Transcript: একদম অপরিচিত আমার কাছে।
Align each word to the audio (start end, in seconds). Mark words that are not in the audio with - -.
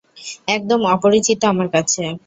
একদম 0.47 0.79
অপরিচিত 0.93 1.41
আমার 1.51 1.67
কাছে। 1.75 2.03